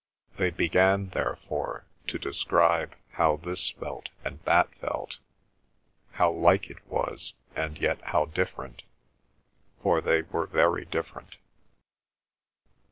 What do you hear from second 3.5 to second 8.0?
felt and that felt, how like it was and